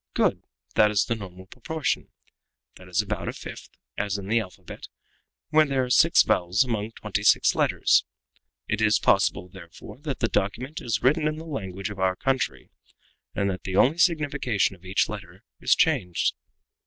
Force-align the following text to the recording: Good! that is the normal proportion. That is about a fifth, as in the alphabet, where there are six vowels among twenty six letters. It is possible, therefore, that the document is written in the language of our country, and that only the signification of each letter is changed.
Good! 0.15 0.41
that 0.73 0.89
is 0.89 1.05
the 1.05 1.13
normal 1.13 1.45
proportion. 1.45 2.07
That 2.77 2.87
is 2.87 3.03
about 3.03 3.27
a 3.27 3.33
fifth, 3.33 3.69
as 3.99 4.17
in 4.17 4.25
the 4.29 4.39
alphabet, 4.39 4.87
where 5.49 5.67
there 5.67 5.83
are 5.83 5.91
six 5.91 6.23
vowels 6.23 6.63
among 6.63 6.93
twenty 6.93 7.21
six 7.21 7.53
letters. 7.53 8.03
It 8.67 8.81
is 8.81 8.97
possible, 8.97 9.47
therefore, 9.47 9.99
that 9.99 10.17
the 10.19 10.27
document 10.27 10.81
is 10.81 11.03
written 11.03 11.27
in 11.27 11.35
the 11.35 11.45
language 11.45 11.91
of 11.91 11.99
our 11.99 12.15
country, 12.15 12.71
and 13.35 13.47
that 13.51 13.61
only 13.75 13.91
the 13.93 13.99
signification 13.99 14.75
of 14.75 14.85
each 14.85 15.07
letter 15.07 15.43
is 15.59 15.75
changed. 15.75 16.33